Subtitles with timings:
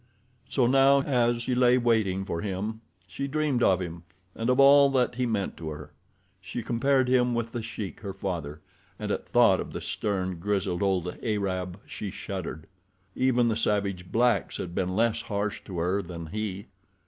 [0.49, 4.01] So now as she lay waiting for him she dreamed of him
[4.33, 5.91] and of all that he meant to her.
[6.41, 8.61] She compared him with The Sheik, her father,
[8.97, 12.65] and at thought of the stern, grizzled, old Arab she shuddered.
[13.15, 16.65] Even the savage blacks had been less harsh to her than he.